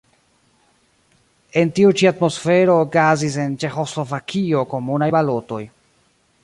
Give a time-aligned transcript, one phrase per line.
[1.61, 5.63] En tiu ĉi atmosfero okazis en Ĉeĥoslovakio komunaj balotoj.